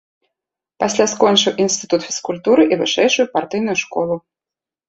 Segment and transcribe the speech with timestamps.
[0.83, 4.15] Пасля скончыў інстытут фізкультуры і вышэйшую партыйную школу.